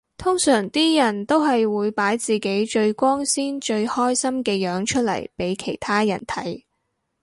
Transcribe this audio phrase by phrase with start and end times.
[0.17, 6.63] 通常啲人都係會擺自己最光鮮最開心嘅樣出嚟俾其他人睇